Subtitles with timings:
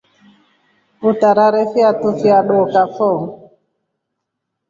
[1.09, 3.11] Utarare fiatu fya dookafo.